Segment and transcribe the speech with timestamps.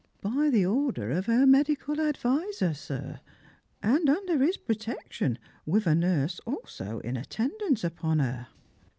[0.23, 3.19] "By the border of her medical adviser, sir,
[3.83, 8.47] and under his pro tection, with a nurse halso in attendance upon her."